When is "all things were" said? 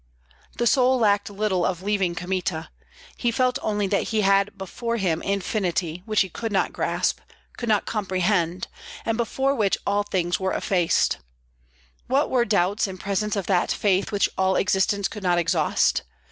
9.85-10.53